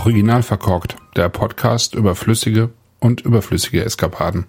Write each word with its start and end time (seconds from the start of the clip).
Original 0.00 0.42
verkorkt, 0.42 0.96
der 1.14 1.28
Podcast 1.28 1.94
über 1.94 2.14
flüssige 2.14 2.70
und 3.00 3.20
überflüssige 3.20 3.84
Eskapaden. 3.84 4.46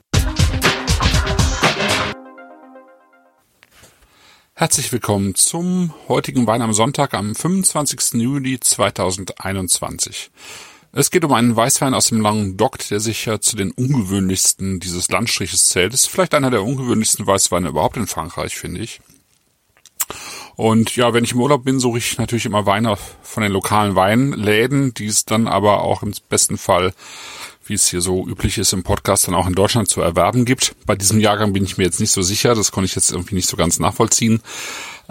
Herzlich 4.54 4.94
willkommen 4.94 5.36
zum 5.36 5.94
heutigen 6.08 6.48
Wein 6.48 6.62
am 6.62 6.72
Sonntag 6.72 7.14
am 7.14 7.36
25. 7.36 8.22
Juli 8.22 8.62
2021. 8.62 10.32
Es 10.94 11.12
geht 11.12 11.26
um 11.26 11.34
einen 11.34 11.54
Weißwein 11.54 11.94
aus 11.96 12.08
dem 12.08 12.22
Languedoc, 12.22 12.78
der 12.88 13.02
sich 13.02 13.26
ja 13.26 13.42
zu 13.42 13.58
den 13.58 13.72
ungewöhnlichsten 13.72 14.80
dieses 14.80 15.10
Landstriches 15.10 15.68
zählt. 15.68 15.94
Ist 15.94 16.08
vielleicht 16.08 16.34
einer 16.34 16.50
der 16.50 16.64
ungewöhnlichsten 16.64 17.28
Weißweine 17.28 17.68
überhaupt 17.68 17.98
in 17.98 18.08
Frankreich, 18.08 18.56
finde 18.56 18.80
ich. 18.80 19.02
Und 20.62 20.96
ja, 20.96 21.12
wenn 21.12 21.24
ich 21.24 21.32
im 21.32 21.42
Urlaub 21.42 21.64
bin, 21.64 21.80
suche 21.80 21.98
ich 21.98 22.20
natürlich 22.20 22.46
immer 22.46 22.68
Weine 22.68 22.96
von 23.24 23.42
den 23.42 23.52
lokalen 23.52 23.96
Weinläden, 23.96 24.94
die 24.94 25.08
es 25.08 25.26
dann 25.26 25.48
aber 25.48 25.82
auch 25.82 26.04
im 26.04 26.14
besten 26.30 26.60
Fall, 26.60 26.94
wie 27.66 27.74
es 27.74 27.90
hier 27.90 28.02
so 28.02 28.28
üblich 28.28 28.60
ist 28.60 28.72
im 28.72 28.84
Podcast, 28.84 29.28
dann 29.28 29.34
auch 29.34 29.48
in 29.48 29.56
Deutschland 29.56 29.90
zu 29.90 30.02
erwerben 30.02 30.46
gibt. 30.46 30.76
Bei 30.86 30.96
diesem 30.96 31.20
Jahrgang 31.20 31.52
bin 31.52 31.64
ich 31.64 31.80
mir 31.80 31.86
jetzt 31.86 32.00
nicht 32.00 32.12
so 32.12 32.22
sicher, 32.22 32.54
das 32.54 32.72
konnte 32.72 32.86
ich 32.86 32.94
jetzt 32.94 33.12
irgendwie 33.12 33.34
nicht 33.34 33.50
so 33.50 33.58
ganz 33.58 33.80
nachvollziehen. 33.80 34.44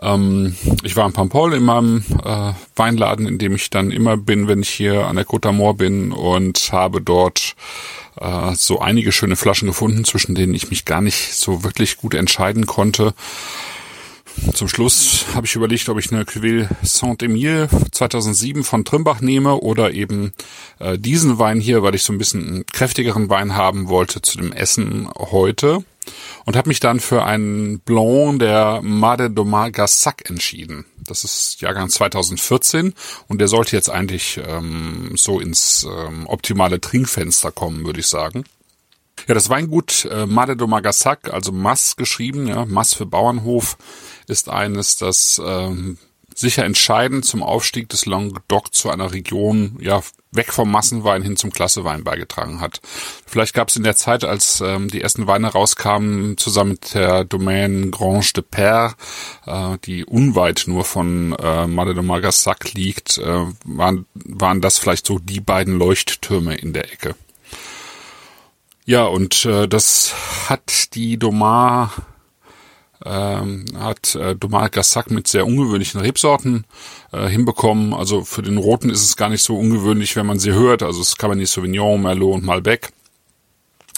Ähm, 0.01 0.55
ich 0.85 0.95
war 0.95 1.05
in 1.05 1.15
Pampol 1.15 1.53
in 1.55 1.65
meinem 1.65 2.05
äh, 2.25 2.53
Weinladen, 2.77 3.27
in 3.27 3.39
dem 3.39 3.57
ich 3.57 3.71
dann 3.71 3.91
immer 3.91 4.17
bin, 4.17 4.47
wenn 4.47 4.63
ich 4.63 4.71
hier 4.71 5.09
an 5.09 5.17
der 5.17 5.27
Côte 5.27 5.49
d'Amour 5.49 5.75
bin 5.75 6.13
und 6.13 6.71
habe 6.71 7.01
dort 7.01 7.57
äh, 8.21 8.55
so 8.55 8.79
einige 8.79 9.11
schöne 9.11 9.35
Flaschen 9.35 9.67
gefunden, 9.67 10.05
zwischen 10.05 10.37
denen 10.37 10.55
ich 10.55 10.71
mich 10.71 10.85
gar 10.85 11.01
nicht 11.01 11.35
so 11.35 11.65
wirklich 11.65 11.97
gut 11.97 12.15
entscheiden 12.15 12.67
konnte. 12.67 13.15
Zum 14.55 14.69
Schluss 14.69 15.27
habe 15.35 15.47
ich 15.47 15.55
überlegt, 15.55 15.89
ob 15.89 15.99
ich 15.99 16.13
eine 16.13 16.25
Cuvée 16.25 16.69
Saint-Emile 16.83 17.69
2007 17.93 18.65
von 18.65 18.85
Trimbach 18.85 19.21
nehme 19.21 19.57
oder 19.57 19.93
eben 19.93 20.33
äh, 20.79 20.99
diesen 20.99 21.39
Wein 21.39 21.61
hier, 21.61 21.83
weil 21.83 21.95
ich 21.95 22.03
so 22.03 22.13
ein 22.13 22.19
bisschen 22.19 22.47
einen 22.47 22.67
kräftigeren 22.67 23.29
Wein 23.29 23.55
haben 23.55 23.89
wollte 23.89 24.23
zu 24.23 24.39
dem 24.39 24.53
Essen 24.53 25.09
heute 25.17 25.85
und 26.45 26.57
habe 26.57 26.69
mich 26.69 26.81
dann 26.81 27.01
für 27.01 27.25
einen 27.25 27.81
Blanc 27.81 28.41
der 28.41 28.81
Made 28.83 29.31
Domagassac 29.31 30.29
entschieden. 30.29 30.85
Das 30.99 31.25
ist 31.25 31.61
Jahrgang 31.61 31.89
2014 31.89 32.95
und 33.29 33.41
der 33.41 33.49
sollte 33.49 33.77
jetzt 33.77 33.91
eigentlich 33.91 34.41
ähm, 34.45 35.13
so 35.17 35.41
ins 35.41 35.85
ähm, 35.85 36.27
optimale 36.27 36.81
Trinkfenster 36.81 37.53
kommen, 37.53 37.85
würde 37.85 38.01
ich 38.01 38.07
sagen. 38.07 38.45
Ja, 39.31 39.35
das 39.35 39.49
Weingut 39.49 40.09
äh, 40.11 40.27
Made 40.27 40.57
do 40.57 40.67
Magassac, 40.67 41.33
also 41.33 41.53
Mass 41.53 41.95
geschrieben, 41.95 42.49
ja, 42.49 42.65
Mass 42.65 42.95
für 42.95 43.07
Bauernhof, 43.07 43.79
ist 44.27 44.49
eines, 44.49 44.97
das 44.97 45.41
ähm, 45.47 45.99
sicher 46.35 46.65
entscheidend 46.65 47.25
zum 47.25 47.45
Aufstieg 47.45 47.89
des 47.91 48.07
Languedoc 48.07 48.75
zu 48.75 48.91
einer 48.91 49.13
Region, 49.13 49.79
ja, 49.81 50.03
weg 50.33 50.53
vom 50.53 50.69
Massenwein 50.73 51.23
hin 51.23 51.37
zum 51.37 51.53
Klassewein 51.53 52.03
beigetragen 52.03 52.61
hat. 52.61 52.81
Vielleicht 53.25 53.55
gab 53.55 53.69
es 53.69 53.77
in 53.77 53.85
der 53.85 53.95
Zeit, 53.95 54.25
als 54.25 54.61
ähm, 54.63 54.89
die 54.89 55.01
ersten 55.01 55.29
Weine 55.29 55.47
rauskamen, 55.47 56.37
zusammen 56.37 56.73
mit 56.73 56.95
der 56.95 57.23
Domaine 57.23 57.91
Grange 57.91 58.33
de 58.35 58.43
Père, 58.43 58.95
äh, 59.47 59.79
die 59.85 60.05
unweit 60.05 60.65
nur 60.67 60.85
von 60.85 61.37
äh, 61.39 61.69
Made 61.69 61.95
de 61.95 62.03
Magassac 62.03 62.75
liegt, 62.75 63.19
äh, 63.19 63.47
waren, 63.63 64.07
waren 64.15 64.61
das 64.61 64.79
vielleicht 64.79 65.07
so 65.07 65.21
die 65.21 65.39
beiden 65.39 65.79
Leuchttürme 65.79 66.57
in 66.57 66.73
der 66.73 66.93
Ecke. 66.93 67.15
Ja, 68.91 69.05
und 69.05 69.45
äh, 69.45 69.69
das 69.69 70.13
hat 70.49 70.97
die 70.97 71.17
Domar 71.17 71.93
ähm, 73.05 73.65
hat 73.79 74.17
äh, 74.17 74.35
Domar 74.35 74.69
Gassac 74.69 75.13
mit 75.13 75.29
sehr 75.29 75.47
ungewöhnlichen 75.47 76.01
Rebsorten 76.01 76.65
äh, 77.13 77.29
hinbekommen. 77.29 77.95
Also 77.95 78.25
für 78.25 78.43
den 78.43 78.59
Roten 78.59 78.91
ist 78.91 79.05
es 79.05 79.17
gar 79.17 79.29
nicht 79.29 79.45
so 79.45 79.57
ungewöhnlich, 79.57 80.17
wenn 80.17 80.27
man 80.27 80.41
sie 80.41 80.55
hört. 80.55 80.83
Also 80.83 81.03
es 81.03 81.17
Cabernet 81.17 81.47
Sauvignon, 81.47 82.03
Merlot 82.03 82.35
und 82.35 82.45
Malbec 82.45 82.91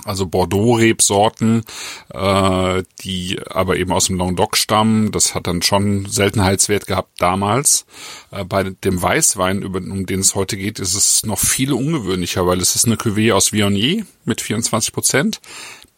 also 0.05 0.27
Bordeaux-Rebsorten, 0.27 1.65
äh, 2.13 2.83
die 3.03 3.39
aber 3.51 3.77
eben 3.77 3.93
aus 3.93 4.07
dem 4.07 4.19
Languedoc 4.19 4.57
stammen. 4.57 5.13
Das 5.13 5.35
hat 5.35 5.47
dann 5.47 5.63
schon 5.63 6.07
Seltenheitswert 6.07 6.87
gehabt 6.87 7.21
damals. 7.21 7.87
Äh, 8.31 8.45
bei 8.45 8.65
dem 8.65 9.01
Weißwein, 9.01 9.63
über, 9.63 9.79
um 9.79 10.07
den 10.07 10.21
es 10.21 10.35
heute 10.35 10.57
geht, 10.57 10.79
ist 10.79 10.95
es 10.95 11.25
noch 11.25 11.39
viel 11.39 11.73
ungewöhnlicher, 11.73 12.47
weil 12.47 12.61
es 12.61 12.75
ist 12.75 12.87
eine 12.87 12.97
Cuvée 12.97 13.33
aus 13.33 13.53
Viognier 13.53 14.07
mit 14.25 14.41
24 14.41 14.93
Prozent. 14.93 15.41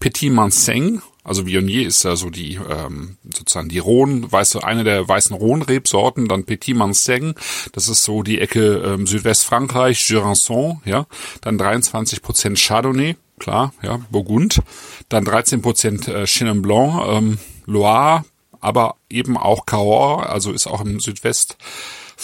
Petit 0.01 0.31
Manseng, 0.31 1.01
also 1.25 1.47
Viognier 1.47 1.87
ist 1.87 2.05
ja 2.05 2.17
so 2.17 2.29
die 2.29 2.57
ähm, 2.57 3.17
sozusagen 3.25 3.71
die 3.71 3.79
Rhone, 3.79 4.31
weiße, 4.31 4.63
eine 4.63 4.85
der 4.85 5.09
weißen 5.09 5.35
Rhone-Rebsorten, 5.35 6.29
dann 6.29 6.45
Petit 6.45 6.77
Manseng, 6.77 7.35
das 7.73 7.89
ist 7.89 8.05
so 8.05 8.23
die 8.23 8.41
Ecke 8.41 8.83
ähm, 8.85 9.07
Südwestfrankreich, 9.07 10.01
Jurançon, 10.01 10.81
ja, 10.85 11.07
dann 11.41 11.57
23 11.57 12.21
Prozent 12.21 12.59
Chardonnay, 12.59 13.17
klar, 13.39 13.73
ja, 13.83 14.01
Burgund, 14.11 14.63
dann 15.09 15.25
13 15.25 15.63
Prozent 15.63 16.09
äh, 16.09 16.27
Chenin 16.27 16.63
Blanc, 16.63 17.03
ähm, 17.09 17.39
Loire, 17.67 18.25
aber 18.61 18.97
eben 19.11 19.37
auch 19.37 19.67
Cahors, 19.67 20.27
also 20.27 20.53
ist 20.53 20.67
auch 20.67 20.81
im 20.81 21.01
Südwest 21.01 21.57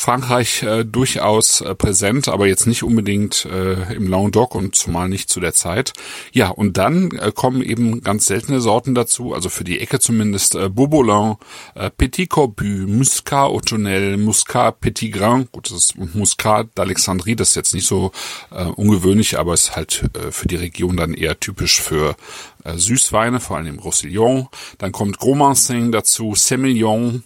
Frankreich 0.00 0.62
äh, 0.62 0.82
durchaus 0.82 1.60
äh, 1.60 1.74
präsent, 1.74 2.28
aber 2.28 2.46
jetzt 2.46 2.66
nicht 2.66 2.82
unbedingt 2.82 3.44
äh, 3.44 3.94
im 3.94 4.08
Languedoc 4.08 4.54
und 4.54 4.74
zumal 4.74 5.10
nicht 5.10 5.28
zu 5.28 5.40
der 5.40 5.52
Zeit. 5.52 5.92
Ja, 6.32 6.48
und 6.48 6.78
dann 6.78 7.10
äh, 7.10 7.32
kommen 7.34 7.60
eben 7.60 8.00
ganz 8.00 8.24
seltene 8.24 8.62
Sorten 8.62 8.94
dazu, 8.94 9.34
also 9.34 9.50
für 9.50 9.62
die 9.62 9.78
Ecke 9.78 10.00
zumindest 10.00 10.54
äh, 10.54 10.70
Bourbolin, 10.70 11.36
äh, 11.74 11.90
Petit 11.90 12.30
Corbu, 12.30 12.64
Muscat 12.64 13.50
Autonel, 13.50 14.16
Muscat 14.16 14.80
Petit 14.80 15.12
Grain, 15.12 15.48
gut, 15.52 15.70
das 15.70 15.76
ist 15.76 16.14
Muscat 16.14 16.68
d'Alexandrie, 16.76 17.36
das 17.36 17.50
ist 17.50 17.56
jetzt 17.56 17.74
nicht 17.74 17.86
so 17.86 18.10
äh, 18.52 18.64
ungewöhnlich, 18.64 19.38
aber 19.38 19.52
ist 19.52 19.76
halt 19.76 20.08
äh, 20.14 20.32
für 20.32 20.48
die 20.48 20.56
Region 20.56 20.96
dann 20.96 21.12
eher 21.12 21.38
typisch 21.38 21.78
für 21.78 22.16
äh, 22.64 22.78
Süßweine, 22.78 23.38
vor 23.38 23.58
allem 23.58 23.66
im 23.66 23.78
Roussillon. 23.78 24.48
Dann 24.78 24.92
kommt 24.92 25.18
Gros 25.18 25.36
Manseng 25.36 25.92
dazu, 25.92 26.34
Semillon, 26.34 27.22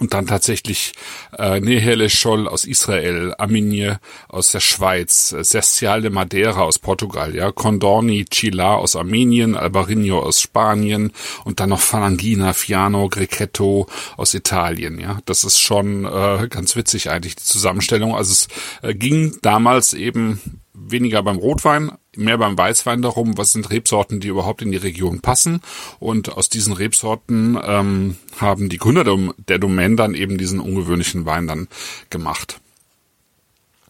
und 0.00 0.14
dann 0.14 0.26
tatsächlich 0.26 0.92
äh, 1.38 1.60
Nehele 1.60 2.08
Scholl 2.10 2.48
aus 2.48 2.64
Israel, 2.64 3.34
Aminie 3.38 3.92
aus 4.28 4.50
der 4.50 4.60
Schweiz, 4.60 5.28
Sestial 5.28 6.02
de 6.02 6.10
Madeira 6.10 6.62
aus 6.62 6.78
Portugal, 6.78 7.34
ja, 7.34 7.52
Condorni 7.52 8.24
Chila 8.24 8.74
aus 8.74 8.96
Armenien, 8.96 9.54
Albarino 9.56 10.20
aus 10.20 10.40
Spanien 10.40 11.12
und 11.44 11.60
dann 11.60 11.70
noch 11.70 11.80
Falangina, 11.80 12.52
Fiano, 12.54 13.08
Grechetto 13.08 13.86
aus 14.16 14.34
Italien, 14.34 14.98
ja. 14.98 15.18
Das 15.26 15.44
ist 15.44 15.58
schon 15.58 16.04
äh, 16.04 16.48
ganz 16.48 16.74
witzig 16.76 17.10
eigentlich, 17.10 17.36
die 17.36 17.44
Zusammenstellung. 17.44 18.14
Also 18.14 18.32
es 18.32 18.48
äh, 18.82 18.94
ging 18.94 19.36
damals 19.42 19.92
eben 19.92 20.40
weniger 20.72 21.22
beim 21.22 21.36
Rotwein, 21.36 21.92
mehr 22.16 22.38
beim 22.38 22.56
Weißwein 22.56 23.02
darum, 23.02 23.36
was 23.38 23.52
sind 23.52 23.70
Rebsorten, 23.70 24.20
die 24.20 24.28
überhaupt 24.28 24.62
in 24.62 24.72
die 24.72 24.78
Region 24.78 25.20
passen. 25.20 25.60
Und 25.98 26.32
aus 26.32 26.48
diesen 26.48 26.72
Rebsorten 26.72 27.58
ähm, 27.62 28.16
haben 28.38 28.68
die 28.68 28.78
Gründer 28.78 29.04
der 29.48 29.58
Domain 29.58 29.96
dann 29.96 30.14
eben 30.14 30.38
diesen 30.38 30.60
ungewöhnlichen 30.60 31.26
Wein 31.26 31.46
dann 31.46 31.68
gemacht. 32.10 32.60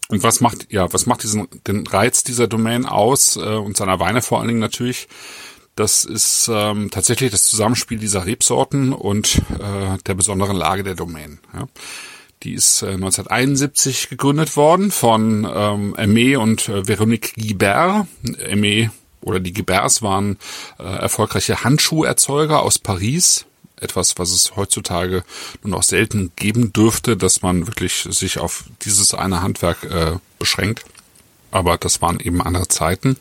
Und 0.09 0.23
was 0.23 0.41
macht, 0.41 0.67
ja, 0.71 0.91
was 0.91 1.05
macht 1.05 1.23
diesen, 1.23 1.47
den 1.67 1.87
Reiz 1.87 2.23
dieser 2.23 2.47
Domain 2.47 2.85
aus 2.85 3.37
äh, 3.37 3.39
und 3.39 3.77
seiner 3.77 3.99
Weine 3.99 4.21
vor 4.21 4.39
allen 4.39 4.49
Dingen 4.49 4.59
natürlich? 4.59 5.07
Das 5.75 6.03
ist 6.03 6.49
ähm, 6.51 6.91
tatsächlich 6.91 7.31
das 7.31 7.43
Zusammenspiel 7.43 7.97
dieser 7.97 8.25
Rebsorten 8.25 8.91
und 8.91 9.41
äh, 9.57 9.97
der 10.05 10.13
besonderen 10.15 10.57
Lage 10.57 10.83
der 10.83 10.95
Domain. 10.95 11.39
Ja. 11.53 11.67
Die 12.43 12.53
ist 12.53 12.81
äh, 12.81 12.87
1971 12.87 14.09
gegründet 14.09 14.55
worden 14.55 14.91
von 14.91 15.45
ähm, 15.45 15.95
Aimé 15.95 16.37
und 16.37 16.67
äh, 16.69 16.87
Veronique 16.87 17.33
Guibert. 17.35 18.07
Aimé 18.23 18.89
oder 19.21 19.39
die 19.39 19.53
Guiberts 19.53 20.01
waren 20.01 20.37
äh, 20.79 20.83
erfolgreiche 20.83 21.63
Handschuherzeuger 21.63 22.63
aus 22.63 22.79
Paris. 22.79 23.45
Etwas, 23.79 24.17
was 24.17 24.31
es 24.31 24.55
heutzutage 24.55 25.23
nur 25.63 25.71
noch 25.77 25.83
selten 25.83 26.31
geben 26.35 26.71
dürfte, 26.73 27.17
dass 27.17 27.41
man 27.41 27.67
wirklich 27.67 28.07
sich 28.09 28.37
auf 28.39 28.65
dieses 28.85 29.13
eine 29.13 29.41
Handwerk 29.41 29.83
äh, 29.83 30.13
beschränkt. 30.39 30.85
Aber 31.51 31.77
das 31.77 32.01
waren 32.01 32.19
eben 32.19 32.41
andere 32.41 32.67
Zeiten. 32.67 33.17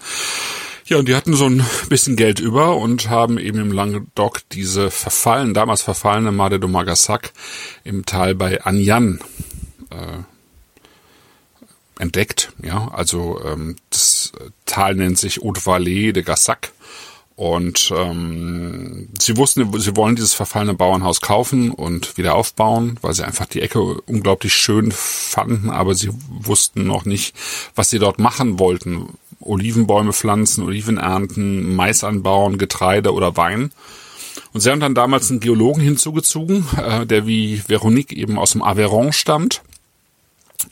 Ja, 0.91 0.99
und 0.99 1.07
die 1.07 1.15
hatten 1.15 1.35
so 1.35 1.47
ein 1.47 1.65
bisschen 1.89 2.17
Geld 2.17 2.41
über 2.41 2.77
und 2.77 3.09
haben 3.09 3.39
eben 3.39 3.61
im 3.61 3.71
Languedoc 3.71 4.41
diese 4.51 4.91
verfallen, 4.91 5.55
damals 5.55 5.83
verfallene 5.83 6.33
Made 6.33 6.59
de 6.59 6.69
Magassac 6.69 7.33
im 7.85 8.07
Tal 8.07 8.35
bei 8.35 8.61
Anyan 8.65 9.21
äh, 9.91 10.25
entdeckt. 12.03 12.53
Ja, 12.61 12.89
also 12.89 13.41
ähm, 13.45 13.77
das 13.91 14.33
Tal 14.67 14.97
nennt 14.97 15.17
sich 15.17 15.39
Haute 15.39 15.61
Vallée 15.61 16.11
de 16.11 16.25
Gassac. 16.25 16.73
Und 17.37 17.93
ähm, 17.97 19.11
sie 19.17 19.37
wussten, 19.37 19.79
sie 19.79 19.97
wollen 19.97 20.17
dieses 20.17 20.35
verfallene 20.35 20.75
Bauernhaus 20.75 21.21
kaufen 21.21 21.71
und 21.71 22.19
wieder 22.19 22.35
aufbauen, 22.35 22.99
weil 23.01 23.15
sie 23.15 23.25
einfach 23.25 23.47
die 23.47 23.63
Ecke 23.63 23.81
unglaublich 23.81 24.55
schön 24.55 24.91
fanden, 24.91 25.71
aber 25.71 25.95
sie 25.95 26.11
wussten 26.29 26.85
noch 26.85 27.05
nicht, 27.05 27.37
was 27.77 27.91
sie 27.91 28.01
dort 28.01 28.19
machen 28.19 28.59
wollten, 28.59 29.17
Olivenbäume 29.41 30.13
pflanzen, 30.13 30.65
Oliven 30.65 30.99
ernten, 30.99 31.75
Mais 31.75 32.05
anbauen, 32.05 32.59
Getreide 32.59 33.13
oder 33.13 33.37
Wein. 33.37 33.73
Und 34.53 34.61
sie 34.61 34.71
haben 34.71 34.81
dann 34.81 34.95
damals 34.95 35.31
einen 35.31 35.41
Geologen 35.41 35.81
hinzugezogen, 35.81 36.67
äh, 36.77 37.07
der 37.07 37.27
wie 37.27 37.63
Veronique 37.67 38.13
eben 38.13 38.39
aus 38.39 38.53
dem 38.53 38.63
Aveyron 38.63 39.13
stammt 39.13 39.63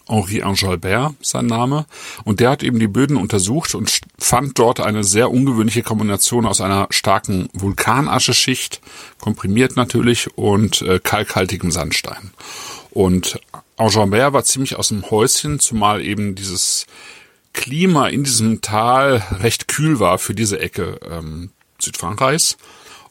Henri 0.08 0.40
Enjalbert 0.40 1.14
sein 1.20 1.46
Name. 1.46 1.86
Und 2.24 2.40
der 2.40 2.50
hat 2.50 2.62
eben 2.62 2.78
die 2.78 2.88
Böden 2.88 3.16
untersucht 3.16 3.74
und 3.74 4.00
fand 4.18 4.58
dort 4.58 4.80
eine 4.80 5.04
sehr 5.04 5.30
ungewöhnliche 5.30 5.82
Kombination 5.82 6.46
aus 6.46 6.60
einer 6.60 6.86
starken 6.90 7.48
Vulkanascheschicht, 7.52 8.80
komprimiert 9.18 9.76
natürlich, 9.76 10.36
und 10.36 10.82
äh, 10.82 10.98
kalkhaltigem 11.02 11.70
Sandstein. 11.70 12.32
Und 12.90 13.40
Enjalbert 13.76 14.32
war 14.32 14.44
ziemlich 14.44 14.76
aus 14.76 14.88
dem 14.88 15.08
Häuschen, 15.10 15.60
zumal 15.60 16.02
eben 16.02 16.34
dieses 16.34 16.86
Klima 17.52 18.08
in 18.08 18.24
diesem 18.24 18.60
Tal 18.60 19.22
recht 19.40 19.68
kühl 19.68 20.00
war 20.00 20.18
für 20.18 20.34
diese 20.34 20.60
Ecke 20.60 21.00
ähm, 21.10 21.50
Südfrankreichs. 21.80 22.56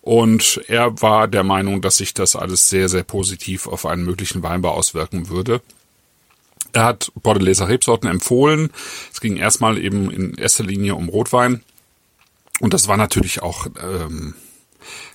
Und 0.02 0.62
er 0.68 1.02
war 1.02 1.28
der 1.28 1.44
Meinung, 1.44 1.82
dass 1.82 1.98
sich 1.98 2.14
das 2.14 2.36
alles 2.36 2.70
sehr, 2.70 2.88
sehr 2.88 3.04
positiv 3.04 3.68
auf 3.68 3.86
einen 3.86 4.06
möglichen 4.06 4.42
Weinbau 4.42 4.72
auswirken 4.72 5.28
würde. 5.28 5.62
Er 6.72 6.86
hat 6.86 7.12
Bordeleser 7.16 7.68
Rebsorten 7.68 8.10
empfohlen. 8.10 8.72
Es 9.12 9.20
ging 9.20 9.36
erstmal 9.36 9.78
eben 9.78 10.10
in 10.12 10.36
erster 10.36 10.64
Linie 10.64 10.96
um 10.96 11.10
Rotwein. 11.10 11.62
Und 12.60 12.74
das 12.74 12.88
war 12.88 12.98
natürlich 12.98 13.42
auch 13.42 13.68
ähm, 13.82 14.36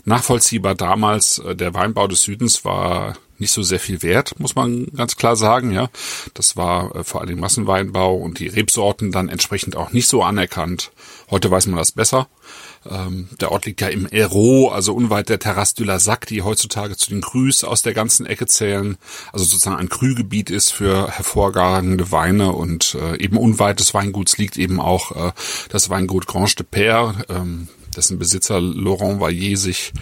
nachvollziehbar 0.05 0.75
damals. 0.75 1.39
Äh, 1.39 1.57
der 1.57 1.75
Weinbau 1.75 2.07
des 2.07 2.23
Südens 2.23 2.65
war 2.65 3.17
nicht 3.43 3.53
so 3.53 3.63
sehr 3.63 3.81
viel 3.81 4.03
wert, 4.03 4.39
muss 4.39 4.55
man 4.55 4.87
ganz 4.97 5.17
klar 5.17 5.37
sagen. 5.37 5.73
Ja, 5.73 5.91
das 6.33 6.57
war 6.57 6.97
äh, 6.97 7.05
vor 7.05 7.21
allem 7.21 7.41
Massenweinbau 7.41 8.17
und 8.17 8.39
die 8.39 8.47
Rebsorten 8.47 9.13
dann 9.13 9.29
entsprechend 9.29 9.77
auch 9.77 9.93
nicht 9.93 10.09
so 10.09 10.23
anerkannt. 10.23 10.93
Heute 11.31 11.51
weiß 11.51 11.67
man 11.67 11.77
das 11.77 11.93
besser. 11.93 12.29
Ähm, 12.89 13.29
der 13.41 13.53
Ort 13.53 13.67
liegt 13.67 13.81
ja 13.81 13.89
im 13.89 14.07
Hérault, 14.07 14.73
also 14.73 14.95
unweit 14.95 15.29
der 15.29 15.39
Terrasse 15.39 15.75
de 15.75 15.87
la 15.87 15.99
Sac, 15.99 16.27
die 16.27 16.43
heutzutage 16.43 16.97
zu 16.97 17.11
den 17.11 17.21
Crus 17.21 17.65
aus 17.65 17.83
der 17.83 17.95
ganzen 17.95 18.27
Ecke 18.27 18.47
zählen. 18.47 18.97
Also 19.33 19.45
sozusagen 19.45 19.77
ein 19.77 19.89
Krügebiet 19.89 20.51
ist 20.51 20.73
für 20.73 21.11
hervorragende 21.11 22.11
Weine 22.11 22.53
und 22.53 22.97
äh, 23.01 23.17
eben 23.19 23.37
unweit 23.37 23.81
des 23.81 23.93
Weinguts 23.93 24.39
liegt 24.39 24.57
eben 24.57 24.81
auch 24.81 25.13
äh, 25.29 25.33
das 25.69 25.91
Weingut 25.91 26.27
Grange 26.27 26.55
de 26.59 26.67
Père, 26.67 27.25
ähm, 27.29 27.69
dessen 27.97 28.19
Besitzer 28.19 28.61
Laurent 28.61 29.21
Vaillet 29.21 29.57
sich 29.57 29.93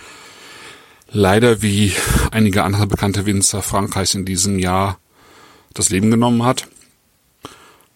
leider 1.12 1.62
wie 1.62 1.92
einige 2.30 2.62
andere 2.62 2.86
bekannte 2.86 3.26
Winzer 3.26 3.62
Frankreichs 3.62 4.14
in 4.14 4.24
diesem 4.24 4.58
Jahr 4.58 4.98
das 5.74 5.90
Leben 5.90 6.10
genommen 6.10 6.44
hat. 6.44 6.68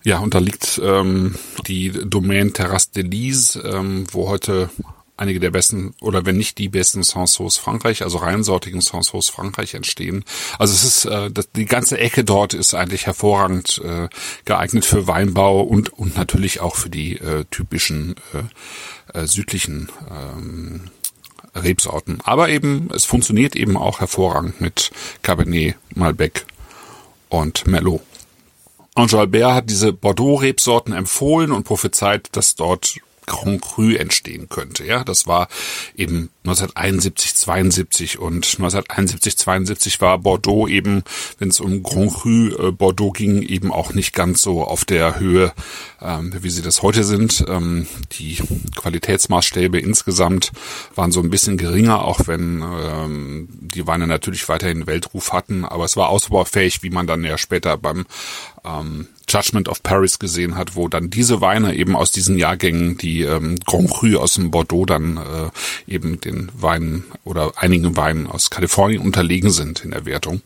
Ja, 0.04 0.18
und 0.18 0.34
da 0.34 0.38
liegt 0.38 0.80
ähm, 0.84 1.34
die 1.66 1.90
Domaine 1.90 2.52
Terrasse 2.52 2.90
de 2.94 3.04
Lise, 3.04 3.60
ähm, 3.60 4.04
wo 4.12 4.28
heute 4.28 4.68
einige 5.16 5.40
der 5.40 5.50
besten 5.50 5.94
oder 6.00 6.26
wenn 6.26 6.36
nicht 6.36 6.58
die 6.58 6.68
besten 6.68 7.02
Sansos 7.02 7.56
Frankreich, 7.56 8.02
also 8.02 8.18
reinsortigen 8.18 8.80
Sansos 8.80 9.28
Frankreich 9.28 9.74
entstehen. 9.74 10.24
Also 10.58 10.74
es 10.74 10.84
ist 10.84 11.04
äh, 11.06 11.30
die 11.54 11.66
ganze 11.66 11.98
Ecke 11.98 12.24
dort 12.24 12.52
ist 12.52 12.74
eigentlich 12.74 13.06
hervorragend 13.06 13.80
äh, 13.84 14.08
geeignet 14.44 14.84
für 14.84 15.06
Weinbau 15.06 15.62
und 15.62 15.90
und 15.90 16.16
natürlich 16.16 16.60
auch 16.60 16.74
für 16.76 16.90
die 16.90 17.16
äh, 17.18 17.44
typischen 17.50 18.16
äh, 18.34 19.18
äh, 19.18 19.26
südlichen 19.26 19.88
ähm, 20.10 20.90
Rebsorten. 21.54 22.20
Aber 22.24 22.48
eben 22.48 22.88
es 22.94 23.04
funktioniert 23.04 23.56
eben 23.56 23.76
auch 23.76 24.00
hervorragend 24.00 24.60
mit 24.60 24.90
Cabernet, 25.22 25.76
Malbec 25.94 26.46
und 27.28 27.66
Merlot. 27.66 28.02
Ange 28.94 29.18
Albert 29.18 29.54
hat 29.54 29.70
diese 29.70 29.92
Bordeaux-Rebsorten 29.92 30.92
empfohlen 30.92 31.50
und 31.50 31.64
prophezeit, 31.64 32.28
dass 32.32 32.54
dort 32.54 32.96
Grand 33.26 33.60
Cru 33.60 33.90
entstehen 33.92 34.48
könnte. 34.48 34.84
Ja, 34.84 35.02
das 35.02 35.26
war 35.26 35.48
eben 35.96 36.30
1971, 36.44 37.34
72 37.36 38.18
und 38.18 38.44
1971, 38.44 39.38
72 39.38 40.00
war 40.02 40.18
Bordeaux 40.18 40.68
eben, 40.68 41.02
wenn 41.38 41.48
es 41.48 41.58
um 41.58 41.82
Grand 41.82 42.12
Cru 42.12 42.48
äh, 42.48 42.70
Bordeaux 42.70 43.12
ging, 43.12 43.40
eben 43.40 43.72
auch 43.72 43.94
nicht 43.94 44.12
ganz 44.12 44.42
so 44.42 44.62
auf 44.62 44.84
der 44.84 45.18
Höhe, 45.18 45.54
ähm, 46.02 46.34
wie 46.42 46.50
sie 46.50 46.60
das 46.60 46.82
heute 46.82 47.02
sind. 47.02 47.46
Ähm, 47.48 47.86
die 48.12 48.42
Qualitätsmaßstäbe 48.76 49.78
insgesamt 49.78 50.52
waren 50.94 51.12
so 51.12 51.20
ein 51.20 51.30
bisschen 51.30 51.56
geringer, 51.56 52.04
auch 52.04 52.26
wenn 52.26 52.62
ähm, 52.62 53.48
die 53.50 53.86
Weine 53.86 54.06
natürlich 54.06 54.46
weiterhin 54.46 54.86
Weltruf 54.86 55.32
hatten, 55.32 55.64
aber 55.64 55.86
es 55.86 55.96
war 55.96 56.10
ausbaufähig, 56.10 56.82
wie 56.82 56.90
man 56.90 57.06
dann 57.06 57.24
ja 57.24 57.38
später 57.38 57.78
beim 57.78 58.04
ähm, 58.64 59.08
Judgment 59.28 59.68
of 59.68 59.82
Paris 59.82 60.18
gesehen 60.18 60.56
hat, 60.56 60.76
wo 60.76 60.88
dann 60.88 61.10
diese 61.10 61.40
Weine 61.40 61.74
eben 61.74 61.96
aus 61.96 62.10
diesen 62.10 62.38
Jahrgängen, 62.38 62.98
die 62.98 63.22
ähm, 63.22 63.58
Grand 63.64 63.90
Cru 63.90 64.18
aus 64.18 64.34
dem 64.34 64.50
Bordeaux 64.50 64.84
dann 64.86 65.16
äh, 65.16 65.92
eben 65.92 66.20
den 66.20 66.33
Weinen 66.54 67.04
oder 67.24 67.52
einigen 67.56 67.96
Weinen 67.96 68.26
aus 68.26 68.50
Kalifornien 68.50 69.02
unterlegen 69.02 69.50
sind 69.50 69.84
in 69.84 69.90
der 69.90 70.06
Wertung. 70.06 70.42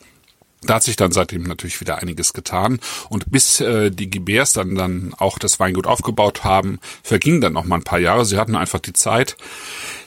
Da 0.63 0.75
hat 0.75 0.83
sich 0.83 0.97
dann 0.97 1.13
seitdem 1.13 1.45
natürlich 1.45 1.81
wieder 1.81 2.03
einiges 2.03 2.33
getan 2.33 2.81
und 3.09 3.31
bis 3.31 3.61
äh, 3.61 3.91
die 3.91 4.11
Gebers 4.11 4.53
dann 4.53 4.75
dann 4.75 5.15
auch 5.17 5.39
das 5.39 5.61
Weingut 5.61 5.87
aufgebaut 5.87 6.43
haben, 6.43 6.81
vergingen 7.05 7.41
dann 7.41 7.53
noch 7.53 7.65
mal 7.65 7.77
ein 7.77 7.85
paar 7.85 8.01
Jahre. 8.01 8.25
Sie 8.25 8.39
hatten 8.39 8.57
einfach 8.57 8.81
die 8.81 8.93
Zeit. 8.93 9.37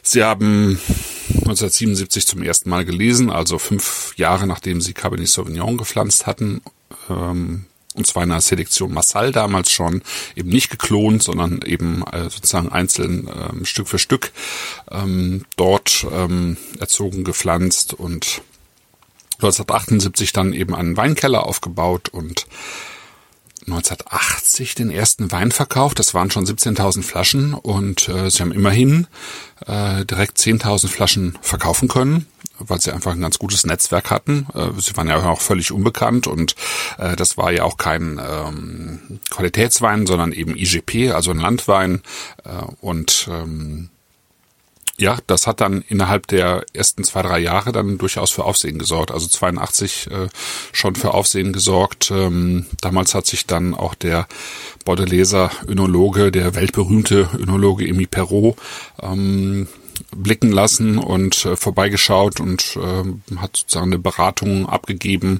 Sie 0.04 0.24
haben 0.24 0.78
1977 1.30 2.28
zum 2.28 2.44
ersten 2.44 2.70
Mal 2.70 2.84
gelesen, 2.84 3.30
also 3.30 3.60
fünf 3.60 4.14
Jahre 4.18 4.46
nachdem 4.46 4.82
sie 4.82 4.94
Cabernet 4.94 5.30
Sauvignon 5.30 5.78
gepflanzt 5.78 6.28
hatten, 6.28 6.62
ähm, 7.10 7.66
und 7.96 8.08
zwar 8.08 8.24
in 8.24 8.30
der 8.30 8.42
Selektion 8.42 8.94
Massal 8.94 9.32
damals 9.32 9.72
schon, 9.72 10.02
eben 10.36 10.50
nicht 10.50 10.70
geklont, 10.70 11.24
sondern 11.24 11.62
eben 11.66 12.04
äh, 12.12 12.30
sozusagen 12.30 12.70
einzeln 12.70 13.30
ähm, 13.30 13.66
Stück 13.66 13.88
für 13.88 14.00
Stück 14.00 14.32
ähm, 14.90 15.46
dort 15.58 16.06
ähm, 16.12 16.58
erzogen, 16.80 17.24
gepflanzt 17.24 17.94
und 17.94 18.42
1978 19.36 20.34
dann 20.34 20.54
eben 20.54 20.76
einen 20.76 20.96
Weinkeller 20.98 21.46
aufgebaut 21.46 22.10
und 22.10 22.46
1980 23.68 24.76
den 24.76 24.90
ersten 24.90 25.32
Wein 25.32 25.52
verkauft. 25.52 26.00
Das 26.00 26.14
waren 26.14 26.32
schon 26.32 26.46
17.000 26.46 27.04
Flaschen 27.04 27.54
und 27.54 28.08
äh, 28.08 28.30
sie 28.30 28.42
haben 28.42 28.52
immerhin 28.52 29.08
äh, 29.66 30.06
direkt 30.06 30.38
10.000 30.38 30.88
Flaschen 30.88 31.38
verkaufen 31.42 31.88
können 31.88 32.28
weil 32.68 32.82
sie 32.82 32.92
einfach 32.92 33.12
ein 33.12 33.22
ganz 33.22 33.40
gutes 33.40 33.66
Netzwerk 33.66 34.12
hatten. 34.12 34.48
Äh, 34.54 34.80
sie 34.80 34.96
waren 34.98 35.08
ja 35.08 35.24
auch 35.24 35.42
völlig 35.42 35.72
unbekannt 35.72 36.28
und 36.28 36.56
äh, 36.98 37.16
das 37.16 37.38
war 37.38 37.52
ja 37.52 37.64
auch 37.64 37.78
kein 37.78 38.20
ähm, 38.24 39.20
Qualitätswein, 39.30 40.06
sondern 40.06 40.32
eben 40.32 40.56
IGP, 40.56 41.12
also 41.14 41.32
ein 41.32 41.40
Landwein. 41.40 42.02
Äh, 42.44 42.64
und 42.82 43.28
ähm, 43.32 43.90
ja, 45.02 45.18
das 45.26 45.48
hat 45.48 45.62
dann 45.62 45.84
innerhalb 45.88 46.28
der 46.28 46.64
ersten 46.74 47.04
zwei, 47.04 47.24
drei 47.24 47.40
Jahre 47.40 47.72
dann 47.72 47.98
durchaus 47.98 48.30
für 48.30 48.46
Aufsehen 48.46 48.78
gesorgt. 48.78 49.12
Also 49.12 49.28
82 49.28 50.12
äh, 50.12 50.28
schon 50.72 50.96
für 50.96 51.16
Aufsehen 51.16 51.54
gesorgt. 51.54 52.12
Ähm, 52.12 52.68
damals 52.82 53.16
hat 53.16 53.26
sich 53.26 53.48
dann 53.48 53.74
auch 53.74 53.96
der 53.96 54.28
Bordeleser 54.86 55.50
Önologe, 55.68 56.32
der 56.32 56.54
weltberühmte 56.54 57.30
Önologe 57.36 57.88
Emi 57.88 58.06
Perrault, 58.06 58.58
ähm, 59.02 59.68
blicken 60.16 60.52
lassen 60.52 60.98
und 60.98 61.46
äh, 61.46 61.56
vorbeigeschaut 61.56 62.40
und 62.40 62.78
äh, 62.78 63.38
hat 63.38 63.58
sozusagen 63.58 63.92
eine 63.92 64.00
Beratung 64.00 64.68
abgegeben. 64.68 65.40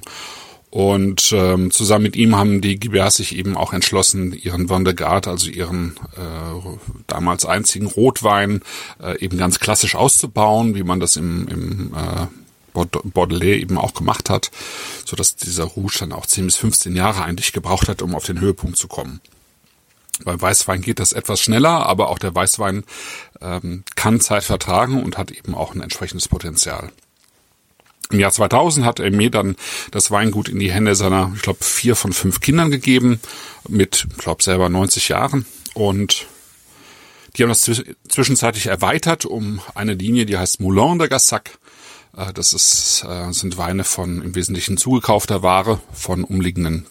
Und 0.72 1.32
ähm, 1.32 1.70
zusammen 1.70 2.04
mit 2.04 2.16
ihm 2.16 2.34
haben 2.34 2.62
die 2.62 2.80
GBAs 2.80 3.16
sich 3.16 3.36
eben 3.36 3.58
auch 3.58 3.74
entschlossen, 3.74 4.32
ihren 4.32 4.70
Vandergaard, 4.70 5.28
also 5.28 5.50
ihren 5.50 5.96
äh, 6.16 6.78
damals 7.06 7.44
einzigen 7.44 7.86
Rotwein, 7.86 8.62
äh, 8.98 9.18
eben 9.22 9.36
ganz 9.36 9.60
klassisch 9.60 9.94
auszubauen, 9.94 10.74
wie 10.74 10.82
man 10.82 10.98
das 10.98 11.16
im, 11.16 11.46
im 11.48 11.94
äh, 11.94 12.26
Bordelais 12.72 13.60
eben 13.60 13.76
auch 13.76 13.92
gemacht 13.92 14.30
hat, 14.30 14.50
so 15.04 15.14
dass 15.14 15.36
dieser 15.36 15.64
Rouge 15.64 15.96
dann 16.00 16.12
auch 16.12 16.24
10 16.24 16.46
bis 16.46 16.56
15 16.56 16.96
Jahre 16.96 17.22
eigentlich 17.22 17.52
gebraucht 17.52 17.88
hat, 17.88 18.00
um 18.00 18.14
auf 18.14 18.24
den 18.24 18.40
Höhepunkt 18.40 18.78
zu 18.78 18.88
kommen. 18.88 19.20
Beim 20.24 20.40
Weißwein 20.40 20.82
geht 20.82 20.98
das 20.98 21.12
etwas 21.12 21.40
schneller, 21.40 21.86
aber 21.86 22.08
auch 22.08 22.18
der 22.18 22.34
Weißwein 22.34 22.84
ähm, 23.40 23.84
kann 23.96 24.20
Zeit 24.20 24.44
vertragen 24.44 25.02
und 25.02 25.18
hat 25.18 25.30
eben 25.30 25.54
auch 25.54 25.74
ein 25.74 25.80
entsprechendes 25.80 26.28
Potenzial. 26.28 26.92
Im 28.10 28.20
Jahr 28.20 28.30
2000 28.30 28.84
hat 28.84 28.98
mir 28.98 29.30
dann 29.30 29.56
das 29.90 30.10
Weingut 30.10 30.48
in 30.48 30.58
die 30.58 30.70
Hände 30.70 30.94
seiner, 30.94 31.32
ich 31.34 31.42
glaube, 31.42 31.64
vier 31.64 31.96
von 31.96 32.12
fünf 32.12 32.40
Kindern 32.40 32.70
gegeben, 32.70 33.20
mit, 33.68 34.06
ich 34.10 34.18
glaube, 34.18 34.42
selber 34.42 34.68
90 34.68 35.08
Jahren. 35.08 35.46
Und 35.72 36.26
die 37.36 37.42
haben 37.42 37.48
das 37.48 37.70
zwischenzeitlich 38.08 38.66
erweitert 38.66 39.24
um 39.24 39.60
eine 39.74 39.94
Linie, 39.94 40.26
die 40.26 40.36
heißt 40.36 40.60
Moulin 40.60 40.98
de 40.98 41.08
Gassac. 41.08 41.58
Äh, 42.14 42.34
das 42.34 42.52
ist, 42.52 43.04
äh, 43.08 43.32
sind 43.32 43.56
Weine 43.56 43.84
von 43.84 44.20
im 44.20 44.34
Wesentlichen 44.34 44.76
zugekaufter 44.76 45.42
Ware 45.42 45.80
von 45.94 46.24
umliegenden 46.24 46.86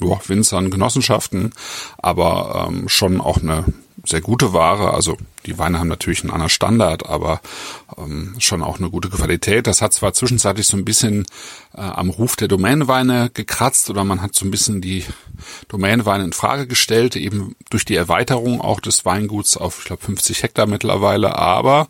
ja, 0.00 0.18
Winzern, 0.26 0.70
Genossenschaften, 0.70 1.52
aber 1.98 2.66
ähm, 2.68 2.88
schon 2.88 3.20
auch 3.20 3.38
eine 3.38 3.64
sehr 4.06 4.20
gute 4.20 4.52
Ware. 4.52 4.92
Also 4.92 5.16
die 5.46 5.58
Weine 5.58 5.78
haben 5.78 5.88
natürlich 5.88 6.22
einen 6.22 6.32
anderen 6.32 6.50
Standard, 6.50 7.08
aber 7.08 7.40
ähm, 7.96 8.34
schon 8.38 8.62
auch 8.62 8.78
eine 8.78 8.90
gute 8.90 9.08
Qualität. 9.08 9.66
Das 9.66 9.82
hat 9.82 9.92
zwar 9.92 10.12
zwischenzeitlich 10.12 10.66
so 10.66 10.76
ein 10.76 10.84
bisschen 10.84 11.24
äh, 11.74 11.80
am 11.80 12.10
Ruf 12.10 12.36
der 12.36 12.48
Domänenweine 12.48 13.30
gekratzt 13.32 13.90
oder 13.90 14.04
man 14.04 14.22
hat 14.22 14.34
so 14.34 14.44
ein 14.44 14.50
bisschen 14.50 14.80
die 14.80 15.04
Domänenweine 15.68 16.24
in 16.24 16.32
Frage 16.32 16.66
gestellt, 16.66 17.16
eben 17.16 17.56
durch 17.70 17.84
die 17.84 17.96
Erweiterung 17.96 18.60
auch 18.60 18.80
des 18.80 19.04
Weinguts 19.04 19.56
auf, 19.56 19.78
ich 19.80 19.84
glaube, 19.86 20.04
50 20.04 20.42
Hektar 20.42 20.66
mittlerweile. 20.66 21.36
Aber 21.38 21.88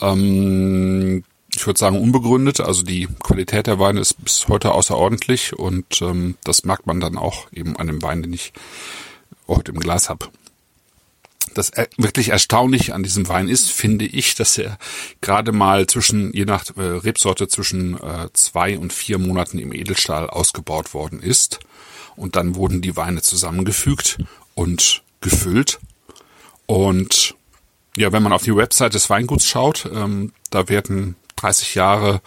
ähm, 0.00 1.24
ich 1.54 1.66
würde 1.66 1.78
sagen, 1.78 2.00
unbegründet. 2.00 2.60
Also 2.60 2.82
die 2.82 3.08
Qualität 3.22 3.66
der 3.66 3.78
Weine 3.78 4.00
ist 4.00 4.22
bis 4.22 4.48
heute 4.48 4.72
außerordentlich 4.72 5.58
und 5.58 6.00
ähm, 6.02 6.36
das 6.44 6.64
merkt 6.64 6.86
man 6.86 7.00
dann 7.00 7.16
auch 7.16 7.50
eben 7.52 7.76
an 7.76 7.86
dem 7.86 8.02
Wein, 8.02 8.22
den 8.22 8.32
ich 8.32 8.52
heute 9.48 9.72
im 9.72 9.80
Glas 9.80 10.08
habe. 10.08 10.28
Das 11.54 11.72
wirklich 11.96 12.28
erstaunlich 12.28 12.94
an 12.94 13.02
diesem 13.02 13.26
Wein 13.28 13.48
ist, 13.48 13.70
finde 13.70 14.04
ich, 14.04 14.36
dass 14.36 14.56
er 14.56 14.78
gerade 15.20 15.50
mal 15.50 15.86
zwischen, 15.86 16.32
je 16.32 16.44
nach 16.44 16.64
äh, 16.76 16.80
Rebsorte, 16.80 17.48
zwischen 17.48 18.00
äh, 18.00 18.28
zwei 18.34 18.78
und 18.78 18.92
vier 18.92 19.18
Monaten 19.18 19.58
im 19.58 19.72
Edelstahl 19.72 20.30
ausgebaut 20.30 20.94
worden 20.94 21.20
ist. 21.20 21.58
Und 22.14 22.36
dann 22.36 22.54
wurden 22.54 22.82
die 22.82 22.96
Weine 22.96 23.22
zusammengefügt 23.22 24.18
und 24.54 25.02
gefüllt. 25.20 25.80
Und 26.66 27.34
ja, 27.96 28.12
wenn 28.12 28.22
man 28.22 28.32
auf 28.32 28.44
die 28.44 28.54
Website 28.54 28.94
des 28.94 29.10
Weinguts 29.10 29.46
schaut, 29.46 29.90
ähm, 29.92 30.32
da 30.50 30.68
werden 30.68 31.16
30 31.40 31.74
Jahre 31.74 32.20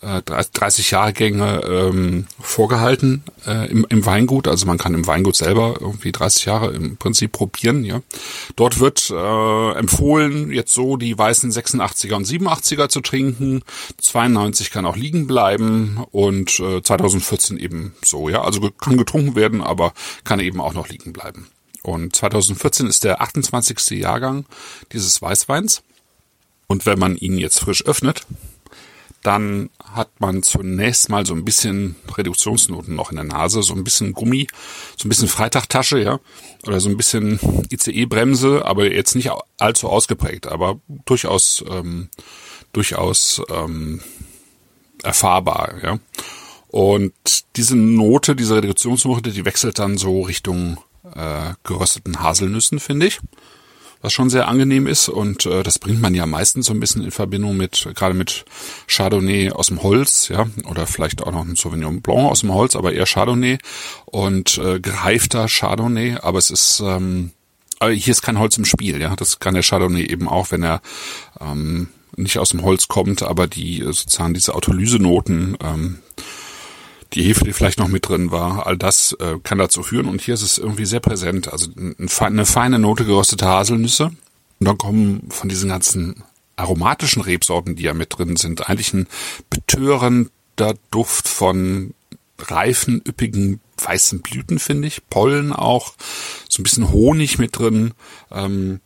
30 0.00 0.92
äh, 0.92 0.94
Jahrgänge 0.94 1.62
ähm, 1.66 2.26
vorgehalten 2.40 3.22
äh, 3.46 3.70
im, 3.70 3.86
im 3.88 4.04
Weingut. 4.04 4.48
Also 4.48 4.66
man 4.66 4.78
kann 4.78 4.94
im 4.94 5.06
Weingut 5.06 5.36
selber 5.36 5.76
irgendwie 5.80 6.12
30 6.12 6.44
Jahre 6.46 6.72
im 6.72 6.96
Prinzip 6.96 7.32
probieren. 7.32 7.84
Ja, 7.84 8.00
dort 8.56 8.80
wird 8.80 9.10
äh, 9.10 9.72
empfohlen, 9.78 10.50
jetzt 10.50 10.74
so 10.74 10.96
die 10.96 11.16
weißen 11.16 11.50
86er 11.50 12.14
und 12.14 12.26
87er 12.26 12.88
zu 12.88 13.00
trinken. 13.00 13.62
92 13.98 14.70
kann 14.70 14.86
auch 14.86 14.96
liegen 14.96 15.26
bleiben 15.26 16.04
und 16.10 16.58
äh, 16.60 16.82
2014 16.82 17.58
eben 17.58 17.94
so. 18.04 18.28
Ja, 18.28 18.42
also 18.42 18.70
kann 18.70 18.96
getrunken 18.96 19.36
werden, 19.36 19.62
aber 19.62 19.92
kann 20.24 20.40
eben 20.40 20.60
auch 20.60 20.74
noch 20.74 20.88
liegen 20.88 21.12
bleiben. 21.12 21.48
Und 21.82 22.16
2014 22.16 22.86
ist 22.86 23.04
der 23.04 23.20
28. 23.20 23.90
Jahrgang 24.00 24.46
dieses 24.92 25.20
Weißweins. 25.20 25.82
Und 26.74 26.86
wenn 26.86 26.98
man 26.98 27.14
ihn 27.14 27.38
jetzt 27.38 27.60
frisch 27.60 27.86
öffnet, 27.86 28.26
dann 29.22 29.70
hat 29.84 30.10
man 30.18 30.42
zunächst 30.42 31.08
mal 31.08 31.24
so 31.24 31.32
ein 31.32 31.44
bisschen 31.44 31.94
Reduktionsnoten 32.18 32.96
noch 32.96 33.10
in 33.10 33.16
der 33.16 33.24
Nase, 33.24 33.62
so 33.62 33.74
ein 33.74 33.84
bisschen 33.84 34.12
Gummi, 34.12 34.48
so 34.96 35.06
ein 35.06 35.08
bisschen 35.08 35.28
Freitagtasche, 35.28 36.00
ja, 36.00 36.18
oder 36.66 36.80
so 36.80 36.88
ein 36.88 36.96
bisschen 36.96 37.38
ICE-Bremse, 37.70 38.64
aber 38.64 38.90
jetzt 38.92 39.14
nicht 39.14 39.30
allzu 39.56 39.88
ausgeprägt, 39.88 40.48
aber 40.48 40.80
durchaus, 41.06 41.64
ähm, 41.70 42.08
durchaus 42.72 43.40
ähm, 43.50 44.00
erfahrbar, 45.04 45.74
ja. 45.80 46.00
Und 46.66 47.12
diese 47.54 47.76
Note, 47.76 48.34
diese 48.34 48.56
Reduktionsnote, 48.56 49.30
die 49.30 49.44
wechselt 49.44 49.78
dann 49.78 49.96
so 49.96 50.22
Richtung 50.22 50.80
äh, 51.14 51.52
gerösteten 51.62 52.20
Haselnüssen, 52.20 52.80
finde 52.80 53.06
ich. 53.06 53.20
Was 54.04 54.12
schon 54.12 54.28
sehr 54.28 54.48
angenehm 54.48 54.86
ist. 54.86 55.08
Und 55.08 55.46
äh, 55.46 55.62
das 55.62 55.78
bringt 55.78 56.02
man 56.02 56.14
ja 56.14 56.26
meistens 56.26 56.66
so 56.66 56.74
ein 56.74 56.78
bisschen 56.80 57.02
in 57.02 57.10
Verbindung 57.10 57.56
mit, 57.56 57.88
gerade 57.94 58.12
mit 58.12 58.44
Chardonnay 58.86 59.50
aus 59.50 59.68
dem 59.68 59.82
Holz, 59.82 60.28
ja, 60.28 60.46
oder 60.68 60.86
vielleicht 60.86 61.22
auch 61.22 61.32
noch 61.32 61.42
ein 61.42 61.56
Sauvignon 61.56 62.02
Blanc 62.02 62.30
aus 62.30 62.40
dem 62.40 62.52
Holz, 62.52 62.76
aber 62.76 62.92
eher 62.92 63.06
Chardonnay. 63.06 63.56
Und 64.04 64.58
äh, 64.58 64.78
gereifter 64.78 65.48
Chardonnay, 65.48 66.18
aber 66.20 66.38
es 66.38 66.50
ist, 66.50 66.82
ähm, 66.84 67.30
aber 67.78 67.92
hier 67.92 68.10
ist 68.10 68.20
kein 68.20 68.38
Holz 68.38 68.58
im 68.58 68.66
Spiel, 68.66 69.00
ja. 69.00 69.16
Das 69.16 69.38
kann 69.38 69.54
der 69.54 69.62
Chardonnay 69.62 70.04
eben 70.04 70.28
auch, 70.28 70.50
wenn 70.50 70.62
er 70.62 70.82
ähm, 71.40 71.88
nicht 72.14 72.38
aus 72.38 72.50
dem 72.50 72.60
Holz 72.60 72.88
kommt, 72.88 73.22
aber 73.22 73.46
die 73.46 73.80
sozusagen 73.84 74.34
diese 74.34 74.54
Autolysenoten 74.54 75.56
ähm, 75.64 76.00
die 77.14 77.22
Hefe, 77.22 77.44
die 77.44 77.52
vielleicht 77.52 77.78
noch 77.78 77.88
mit 77.88 78.08
drin 78.08 78.30
war, 78.30 78.66
all 78.66 78.76
das 78.76 79.12
äh, 79.20 79.38
kann 79.42 79.58
dazu 79.58 79.82
führen. 79.82 80.06
Und 80.06 80.20
hier 80.20 80.34
ist 80.34 80.42
es 80.42 80.58
irgendwie 80.58 80.84
sehr 80.84 81.00
präsent. 81.00 81.52
Also 81.52 81.68
eine 82.18 82.46
feine 82.46 82.78
Note 82.78 83.04
geröstete 83.04 83.46
Haselnüsse. 83.46 84.06
Und 84.06 84.68
dann 84.68 84.78
kommen 84.78 85.28
von 85.30 85.48
diesen 85.48 85.68
ganzen 85.68 86.22
aromatischen 86.56 87.22
Rebsorten, 87.22 87.76
die 87.76 87.84
ja 87.84 87.94
mit 87.94 88.18
drin 88.18 88.36
sind, 88.36 88.68
eigentlich 88.68 88.92
ein 88.94 89.08
betörender 89.50 90.74
Duft 90.90 91.28
von 91.28 91.94
reifen, 92.38 93.02
üppigen 93.06 93.60
weißen 93.76 94.20
Blüten, 94.20 94.58
finde 94.58 94.88
ich. 94.88 95.06
Pollen 95.08 95.52
auch. 95.52 95.94
So 96.48 96.60
ein 96.60 96.64
bisschen 96.64 96.90
Honig 96.90 97.38
mit 97.38 97.58
drin. 97.58 97.92
Ähm, 98.30 98.80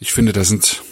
ich 0.00 0.12
finde, 0.12 0.32
da 0.32 0.44
sind 0.44 0.82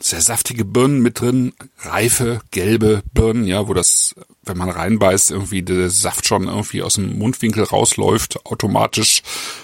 sehr 0.00 0.20
saftige 0.20 0.64
Birnen 0.64 1.00
mit 1.00 1.20
drin, 1.20 1.52
reife, 1.78 2.40
gelbe 2.50 3.02
Birnen, 3.12 3.46
ja, 3.46 3.66
wo 3.66 3.74
das, 3.74 4.14
wenn 4.48 4.58
man 4.58 4.70
reinbeißt, 4.70 5.30
irgendwie 5.30 5.62
der 5.62 5.90
Saft 5.90 6.26
schon 6.26 6.48
irgendwie 6.48 6.82
aus 6.82 6.94
dem 6.94 7.18
Mundwinkel 7.18 7.64
rausläuft, 7.64 8.46
automatisch, 8.46 9.22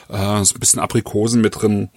äh, 0.08 0.44
so 0.44 0.54
ein 0.54 0.60
bisschen 0.60 0.80
Aprikosen 0.80 1.40
mit 1.40 1.60
drin, 1.60 1.90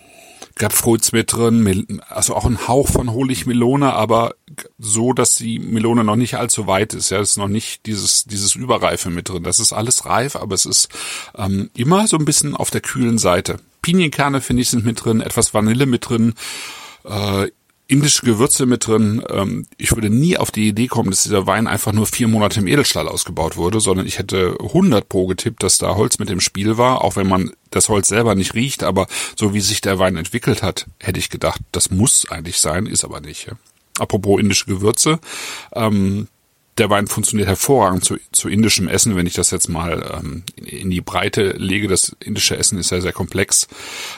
Grapefruits 0.55 1.11
mit 1.11 1.33
drin, 1.33 2.01
also 2.09 2.35
auch 2.35 2.45
ein 2.45 2.67
Hauch 2.67 2.87
von 2.89 3.11
Honigmelone, 3.11 3.93
aber 3.93 4.35
so, 4.79 5.13
dass 5.13 5.35
die 5.35 5.59
Melone 5.59 6.03
noch 6.03 6.15
nicht 6.15 6.35
allzu 6.35 6.65
weit 6.65 6.93
ist. 6.93 7.11
Ja, 7.11 7.19
es 7.19 7.31
ist 7.31 7.37
noch 7.37 7.47
nicht 7.47 7.85
dieses 7.85 8.25
dieses 8.25 8.55
Überreife 8.55 9.09
mit 9.09 9.29
drin. 9.29 9.43
Das 9.43 9.59
ist 9.59 9.73
alles 9.73 10.05
reif, 10.05 10.35
aber 10.35 10.55
es 10.55 10.65
ist 10.65 10.89
ähm, 11.37 11.69
immer 11.75 12.07
so 12.07 12.17
ein 12.17 12.25
bisschen 12.25 12.55
auf 12.55 12.71
der 12.71 12.81
kühlen 12.81 13.19
Seite. 13.19 13.59
Pinienkerne 13.83 14.41
finde 14.41 14.63
ich 14.63 14.69
sind 14.69 14.83
mit 14.83 15.03
drin, 15.03 15.21
etwas 15.21 15.53
Vanille 15.53 15.85
mit 15.85 16.09
drin. 16.09 16.33
Äh, 17.03 17.49
indische 17.87 18.25
Gewürze 18.25 18.65
mit 18.65 18.87
drin. 18.87 19.23
Ähm, 19.29 19.65
ich 19.77 19.93
würde 19.93 20.09
nie 20.09 20.37
auf 20.37 20.51
die 20.51 20.67
Idee 20.67 20.87
kommen, 20.87 21.09
dass 21.09 21.23
dieser 21.23 21.47
Wein 21.47 21.67
einfach 21.67 21.93
nur 21.93 22.05
vier 22.05 22.27
Monate 22.27 22.59
im 22.59 22.67
Edelstahl 22.67 23.07
ausgebaut 23.07 23.57
wurde, 23.57 23.79
sondern 23.79 24.05
ich 24.05 24.19
hätte 24.19 24.57
100 24.59 25.07
pro 25.07 25.27
getippt, 25.27 25.63
dass 25.63 25.77
da 25.77 25.95
Holz 25.95 26.19
mit 26.19 26.29
dem 26.29 26.41
Spiel 26.41 26.77
war, 26.77 27.03
auch 27.03 27.15
wenn 27.15 27.27
man 27.27 27.51
das 27.71 27.89
Holz 27.89 28.07
selber 28.07 28.35
nicht 28.35 28.53
riecht, 28.53 28.83
aber 28.83 29.07
so 29.35 29.53
wie 29.53 29.61
sich 29.61 29.81
der 29.81 29.99
Wein 29.99 30.17
entwickelt 30.17 30.63
hat, 30.63 30.87
hätte 30.99 31.19
ich 31.19 31.29
gedacht, 31.29 31.61
das 31.71 31.89
muss 31.89 32.29
eigentlich 32.29 32.59
sein, 32.59 32.85
ist 32.85 33.03
aber 33.03 33.21
nicht. 33.21 33.47
Ja. 33.47 33.53
Apropos 33.99 34.39
indische 34.39 34.65
Gewürze, 34.65 35.19
ähm, 35.73 36.27
der 36.77 36.89
Wein 36.89 37.07
funktioniert 37.07 37.47
hervorragend 37.47 38.03
zu, 38.03 38.17
zu 38.31 38.49
indischem 38.49 38.87
Essen, 38.87 39.15
wenn 39.15 39.25
ich 39.25 39.33
das 39.33 39.51
jetzt 39.51 39.67
mal 39.67 40.19
ähm, 40.19 40.43
in 40.55 40.89
die 40.89 41.01
Breite 41.01 41.51
lege. 41.57 41.87
Das 41.87 42.15
indische 42.19 42.57
Essen 42.57 42.77
ist 42.77 42.91
ja 42.91 43.01
sehr 43.01 43.13
komplex, 43.13 43.67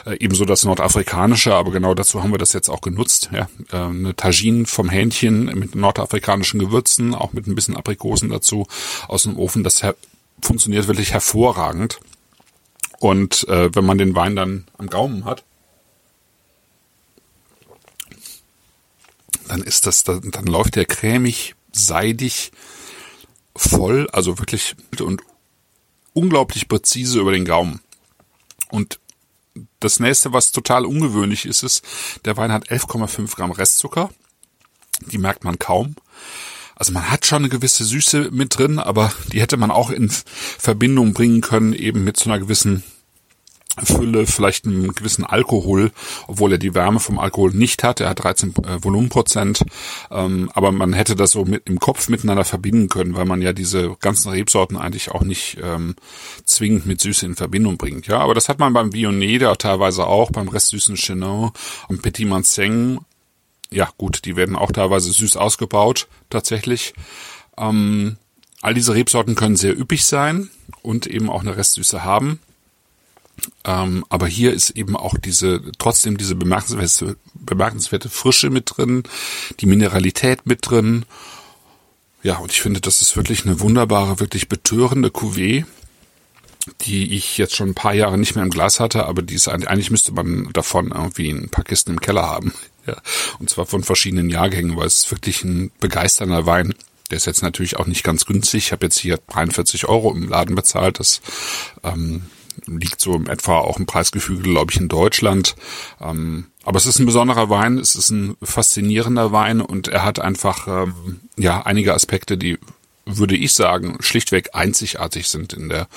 äh, 0.06 0.16
ebenso 0.20 0.44
das 0.44 0.64
nordafrikanische, 0.64 1.54
aber 1.54 1.70
genau 1.70 1.94
dazu 1.94 2.22
haben 2.22 2.32
wir 2.32 2.38
das 2.38 2.52
jetzt 2.52 2.68
auch 2.68 2.80
genutzt. 2.80 3.30
Ja? 3.32 3.48
Äh, 3.72 3.76
eine 3.76 4.16
Tagine 4.16 4.66
vom 4.66 4.88
Hähnchen 4.88 5.46
mit 5.58 5.74
nordafrikanischen 5.74 6.60
Gewürzen, 6.60 7.14
auch 7.14 7.32
mit 7.32 7.46
ein 7.46 7.54
bisschen 7.54 7.76
Aprikosen 7.76 8.28
dazu 8.28 8.66
aus 9.08 9.24
dem 9.24 9.36
Ofen. 9.36 9.64
Das 9.64 9.82
funktioniert 10.40 10.86
wirklich 10.86 11.12
hervorragend. 11.12 12.00
Und 12.98 13.48
äh, 13.48 13.74
wenn 13.74 13.86
man 13.86 13.96
den 13.96 14.14
Wein 14.14 14.36
dann 14.36 14.66
am 14.76 14.88
Gaumen 14.88 15.24
hat, 15.24 15.44
dann 19.48 19.62
ist 19.62 19.86
das, 19.86 20.04
dann, 20.04 20.30
dann 20.30 20.46
läuft 20.46 20.76
der 20.76 20.84
cremig 20.84 21.54
seidig, 21.72 22.52
voll, 23.56 24.08
also 24.12 24.38
wirklich 24.38 24.76
und 25.00 25.22
unglaublich 26.12 26.68
präzise 26.68 27.20
über 27.20 27.32
den 27.32 27.44
Gaumen. 27.44 27.80
Und 28.70 29.00
das 29.80 30.00
nächste, 30.00 30.32
was 30.32 30.52
total 30.52 30.84
ungewöhnlich 30.84 31.46
ist, 31.46 31.62
ist, 31.62 31.84
der 32.24 32.36
Wein 32.36 32.52
hat 32.52 32.70
11,5 32.70 33.34
Gramm 33.34 33.50
Restzucker. 33.50 34.10
Die 35.06 35.18
merkt 35.18 35.44
man 35.44 35.58
kaum. 35.58 35.96
Also 36.76 36.92
man 36.92 37.10
hat 37.10 37.26
schon 37.26 37.42
eine 37.42 37.48
gewisse 37.48 37.84
Süße 37.84 38.30
mit 38.30 38.56
drin, 38.56 38.78
aber 38.78 39.12
die 39.32 39.40
hätte 39.40 39.56
man 39.56 39.70
auch 39.70 39.90
in 39.90 40.10
Verbindung 40.10 41.12
bringen 41.12 41.40
können, 41.40 41.74
eben 41.74 42.04
mit 42.04 42.16
so 42.16 42.30
einer 42.30 42.38
gewissen 42.38 42.82
Fülle, 43.86 44.26
vielleicht 44.26 44.66
einen 44.66 44.94
gewissen 44.94 45.24
Alkohol, 45.24 45.92
obwohl 46.26 46.52
er 46.52 46.58
die 46.58 46.74
Wärme 46.74 47.00
vom 47.00 47.18
Alkohol 47.18 47.52
nicht 47.52 47.82
hat. 47.82 48.00
Er 48.00 48.10
hat 48.10 48.22
13 48.22 48.54
äh, 48.64 48.82
Volumenprozent, 48.82 49.64
ähm, 50.10 50.50
aber 50.54 50.72
man 50.72 50.92
hätte 50.92 51.16
das 51.16 51.32
so 51.32 51.44
mit 51.44 51.68
im 51.68 51.78
Kopf 51.78 52.08
miteinander 52.08 52.44
verbinden 52.44 52.88
können, 52.88 53.14
weil 53.14 53.24
man 53.24 53.42
ja 53.42 53.52
diese 53.52 53.96
ganzen 54.00 54.30
Rebsorten 54.30 54.76
eigentlich 54.76 55.10
auch 55.10 55.22
nicht 55.22 55.58
ähm, 55.62 55.96
zwingend 56.44 56.86
mit 56.86 57.00
Süße 57.00 57.26
in 57.26 57.36
Verbindung 57.36 57.76
bringt. 57.76 58.06
Ja, 58.06 58.18
aber 58.18 58.34
das 58.34 58.48
hat 58.48 58.58
man 58.58 58.72
beim 58.72 58.92
Viognier 58.92 59.50
auch 59.50 59.56
teilweise 59.56 60.06
auch, 60.06 60.30
beim 60.30 60.48
restsüßen 60.48 60.96
Chenin 60.96 61.50
und 61.88 62.02
Petit 62.02 62.26
Manseng. 62.26 63.00
Ja, 63.72 63.88
gut, 63.96 64.24
die 64.24 64.36
werden 64.36 64.56
auch 64.56 64.72
teilweise 64.72 65.12
süß 65.12 65.36
ausgebaut, 65.36 66.08
tatsächlich. 66.28 66.94
Ähm, 67.56 68.16
all 68.62 68.74
diese 68.74 68.94
Rebsorten 68.94 69.34
können 69.34 69.56
sehr 69.56 69.78
üppig 69.78 70.04
sein 70.04 70.50
und 70.82 71.06
eben 71.06 71.30
auch 71.30 71.40
eine 71.40 71.56
Restsüße 71.56 72.04
haben. 72.04 72.40
Ähm, 73.64 74.04
aber 74.08 74.26
hier 74.26 74.52
ist 74.52 74.70
eben 74.70 74.96
auch 74.96 75.16
diese, 75.18 75.62
trotzdem 75.78 76.16
diese 76.16 76.34
bemerkenswerte, 76.34 77.16
bemerkenswerte 77.34 78.08
Frische 78.08 78.50
mit 78.50 78.72
drin, 78.76 79.02
die 79.60 79.66
Mineralität 79.66 80.46
mit 80.46 80.68
drin. 80.68 81.04
Ja, 82.22 82.38
und 82.38 82.52
ich 82.52 82.60
finde, 82.60 82.80
das 82.80 83.02
ist 83.02 83.16
wirklich 83.16 83.46
eine 83.46 83.60
wunderbare, 83.60 84.20
wirklich 84.20 84.48
betörende 84.48 85.08
Cuvée, 85.08 85.64
die 86.82 87.14
ich 87.14 87.38
jetzt 87.38 87.56
schon 87.56 87.70
ein 87.70 87.74
paar 87.74 87.94
Jahre 87.94 88.18
nicht 88.18 88.34
mehr 88.34 88.44
im 88.44 88.50
Glas 88.50 88.80
hatte, 88.80 89.06
aber 89.06 89.22
die 89.22 89.34
ist 89.34 89.48
eigentlich 89.48 89.90
müsste 89.90 90.12
man 90.12 90.50
davon 90.52 90.92
irgendwie 90.92 91.30
ein 91.30 91.48
paar 91.48 91.64
Kisten 91.64 91.92
im 91.92 92.00
Keller 92.00 92.26
haben. 92.26 92.52
Ja, 92.86 92.96
und 93.38 93.50
zwar 93.50 93.66
von 93.66 93.84
verschiedenen 93.84 94.30
Jahrgängen, 94.30 94.74
weil 94.74 94.86
es 94.86 95.00
ist 95.00 95.10
wirklich 95.10 95.44
ein 95.44 95.70
begeisternder 95.80 96.46
Wein. 96.46 96.74
Der 97.10 97.18
ist 97.18 97.26
jetzt 97.26 97.42
natürlich 97.42 97.76
auch 97.76 97.86
nicht 97.86 98.02
ganz 98.02 98.24
günstig. 98.24 98.64
Ich 98.64 98.72
habe 98.72 98.86
jetzt 98.86 98.98
hier 98.98 99.18
43 99.28 99.86
Euro 99.86 100.12
im 100.12 100.26
Laden 100.26 100.54
bezahlt. 100.54 100.98
Das 100.98 101.20
ähm, 101.84 102.22
liegt 102.66 103.00
so 103.00 103.14
etwa 103.28 103.58
auch 103.58 103.78
im 103.78 103.86
Preisgefüge, 103.86 104.42
glaube 104.42 104.72
ich, 104.72 104.80
in 104.80 104.88
Deutschland. 104.88 105.54
Ähm, 106.00 106.46
aber 106.64 106.76
es 106.76 106.86
ist 106.86 106.98
ein 106.98 107.06
besonderer 107.06 107.48
Wein, 107.50 107.78
es 107.78 107.94
ist 107.94 108.10
ein 108.10 108.36
faszinierender 108.42 109.32
Wein 109.32 109.60
und 109.60 109.88
er 109.88 110.04
hat 110.04 110.18
einfach 110.18 110.66
ähm, 110.68 111.20
ja 111.36 111.62
einige 111.62 111.94
Aspekte, 111.94 112.36
die 112.36 112.58
würde 113.06 113.36
ich 113.36 113.54
sagen, 113.54 113.96
schlichtweg 114.00 114.50
einzigartig 114.54 115.28
sind 115.28 115.52
in 115.52 115.68
der 115.68 115.88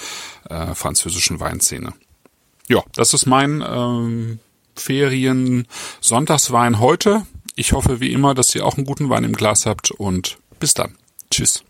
äh, 0.49 0.73
französischen 0.73 1.39
Weinszene. 1.39 1.93
Ja, 2.67 2.83
das 2.95 3.13
ist 3.13 3.25
mein 3.25 3.63
ähm, 3.67 4.39
Ferien-Sonntagswein 4.75 6.79
heute. 6.79 7.25
Ich 7.55 7.73
hoffe 7.73 7.99
wie 7.99 8.13
immer, 8.13 8.33
dass 8.33 8.55
ihr 8.55 8.65
auch 8.65 8.77
einen 8.77 8.85
guten 8.85 9.09
Wein 9.09 9.23
im 9.23 9.33
Glas 9.33 9.65
habt 9.65 9.91
und 9.91 10.37
bis 10.59 10.73
dann. 10.73 10.95
Tschüss. 11.29 11.63